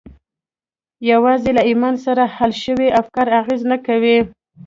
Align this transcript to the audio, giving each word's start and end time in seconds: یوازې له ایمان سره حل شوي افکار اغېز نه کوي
یوازې 1.11 1.51
له 1.57 1.61
ایمان 1.69 1.95
سره 2.05 2.23
حل 2.35 2.51
شوي 2.63 2.87
افکار 3.01 3.27
اغېز 3.41 3.61
نه 3.71 3.77
کوي 3.85 4.17